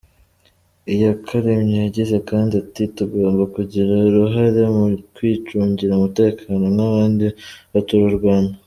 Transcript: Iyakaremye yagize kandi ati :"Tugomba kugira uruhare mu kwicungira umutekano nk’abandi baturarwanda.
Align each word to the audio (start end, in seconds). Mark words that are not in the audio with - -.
Iyakaremye 0.93 1.75
yagize 1.85 2.15
kandi 2.29 2.53
ati 2.61 2.83
:"Tugomba 2.95 3.43
kugira 3.55 3.91
uruhare 4.07 4.61
mu 4.75 4.83
kwicungira 5.15 5.91
umutekano 5.95 6.65
nk’abandi 6.75 7.25
baturarwanda. 7.73 8.55